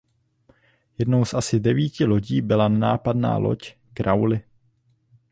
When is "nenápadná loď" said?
2.67-3.75